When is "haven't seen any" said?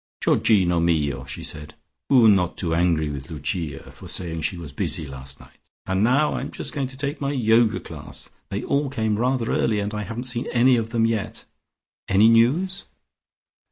10.01-10.75